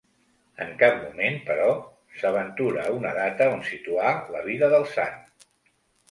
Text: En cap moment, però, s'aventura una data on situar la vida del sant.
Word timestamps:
En 0.63 0.69
cap 0.77 0.95
moment, 1.01 1.35
però, 1.49 1.67
s'aventura 2.21 2.85
una 2.99 3.11
data 3.17 3.47
on 3.57 3.61
situar 3.67 4.15
la 4.37 4.41
vida 4.47 4.71
del 4.75 4.87
sant. 4.95 5.21